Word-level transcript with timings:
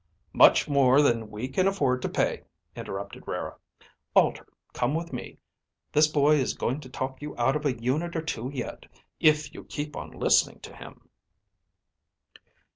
"Much 0.33 0.67
more 0.67 0.99
than 1.03 1.29
we 1.29 1.47
can 1.47 1.67
afford 1.67 2.01
to 2.01 2.09
pay," 2.09 2.41
interrupted 2.75 3.23
Rara. 3.27 3.55
"Alter, 4.15 4.47
come 4.73 4.95
with 4.95 5.13
me. 5.13 5.37
This 5.91 6.07
boy 6.07 6.37
is 6.37 6.55
going 6.55 6.79
to 6.79 6.89
talk 6.89 7.21
you 7.21 7.37
out 7.37 7.55
of 7.55 7.67
a 7.67 7.79
unit 7.79 8.15
or 8.15 8.23
two 8.23 8.49
yet, 8.51 8.87
if 9.19 9.53
you 9.53 9.63
keep 9.63 9.95
on 9.95 10.09
listening 10.09 10.59
to 10.61 10.75
him." 10.75 11.07